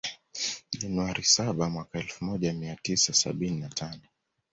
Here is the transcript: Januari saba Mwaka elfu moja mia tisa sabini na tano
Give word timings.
Januari 0.79 1.23
saba 1.23 1.69
Mwaka 1.69 1.99
elfu 1.99 2.25
moja 2.25 2.53
mia 2.53 2.75
tisa 2.75 3.13
sabini 3.13 3.59
na 3.59 3.69
tano 3.69 4.01